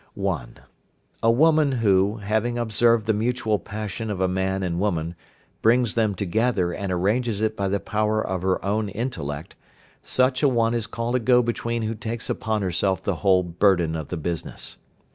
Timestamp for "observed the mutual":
2.57-3.59